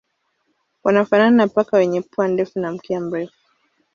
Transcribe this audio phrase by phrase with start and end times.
[0.83, 3.37] Wanafanana na paka wenye pua ndefu na mkia mrefu.